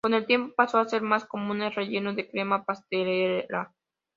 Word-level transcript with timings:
Con 0.03 0.15
el 0.15 0.25
tiempo, 0.25 0.55
pasó 0.55 0.79
a 0.79 0.89
ser 0.89 1.03
más 1.03 1.25
común 1.25 1.61
el 1.61 1.73
relleno 1.75 2.15
de 2.15 2.27
crema 2.27 2.65
pastelera. 2.65 3.71